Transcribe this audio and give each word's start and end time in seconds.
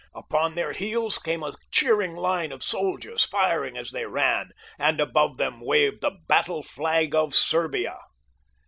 Upon 0.15 0.55
their 0.55 0.73
heads 0.73 1.19
came 1.19 1.43
a 1.43 1.55
cheering 1.69 2.15
line 2.15 2.51
of 2.51 2.63
soldiers 2.63 3.23
firing 3.23 3.77
as 3.77 3.91
they 3.91 4.07
ran, 4.07 4.49
and 4.79 4.99
above 4.99 5.37
them 5.37 5.61
waved 5.63 6.01
the 6.01 6.09
battleflag 6.27 7.13
of 7.13 7.35
Serbia. 7.35 7.99